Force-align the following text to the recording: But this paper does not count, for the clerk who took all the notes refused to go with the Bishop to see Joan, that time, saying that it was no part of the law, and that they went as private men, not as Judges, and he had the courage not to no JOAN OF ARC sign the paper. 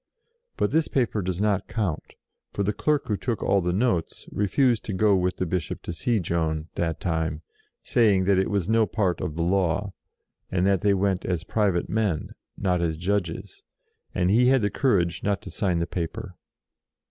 But 0.57 0.71
this 0.71 0.87
paper 0.87 1.21
does 1.21 1.39
not 1.39 1.67
count, 1.67 2.15
for 2.53 2.63
the 2.63 2.73
clerk 2.73 3.07
who 3.07 3.15
took 3.15 3.43
all 3.43 3.61
the 3.61 3.71
notes 3.71 4.27
refused 4.31 4.83
to 4.85 4.93
go 4.93 5.15
with 5.15 5.35
the 5.37 5.45
Bishop 5.45 5.83
to 5.83 5.93
see 5.93 6.19
Joan, 6.19 6.69
that 6.73 6.99
time, 6.99 7.43
saying 7.83 8.23
that 8.25 8.39
it 8.39 8.49
was 8.49 8.67
no 8.67 8.87
part 8.87 9.21
of 9.21 9.35
the 9.35 9.43
law, 9.43 9.93
and 10.49 10.65
that 10.65 10.81
they 10.81 10.95
went 10.95 11.23
as 11.23 11.43
private 11.43 11.87
men, 11.87 12.31
not 12.57 12.81
as 12.81 12.97
Judges, 12.97 13.61
and 14.15 14.31
he 14.31 14.47
had 14.47 14.63
the 14.63 14.71
courage 14.71 15.21
not 15.21 15.39
to 15.43 15.49
no 15.49 15.51
JOAN 15.51 15.53
OF 15.53 15.53
ARC 15.53 15.59
sign 15.71 15.77
the 15.79 15.85
paper. 15.85 16.35